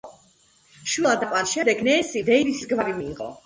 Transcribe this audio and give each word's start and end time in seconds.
შვილად 0.93 1.27
აყვანის 1.29 1.53
შემდეგ 1.59 1.87
ნენსიმ 1.91 2.29
დეივისის 2.33 2.69
გვარი 2.77 3.01
მიიღო. 3.01 3.33